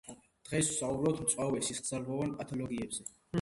[0.47, 3.07] დღეს ვსაუბრობთ მწვავე სისხლძარღვოვან პათოლოგიებზე.